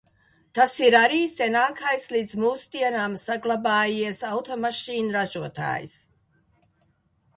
[0.59, 5.99] Tas ir arī senākais līdz mūsdienām saglabājies automašīnu ražotājs.